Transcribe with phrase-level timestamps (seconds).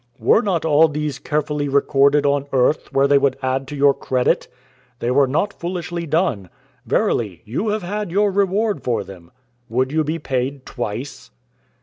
[0.17, 4.47] "Were not all these carefully recorded on earth where they would add to your credit?
[4.97, 6.49] They were not foolishly done.
[6.87, 9.29] Verily, you have had your reward for them.
[9.69, 11.29] Would you be paid twice?"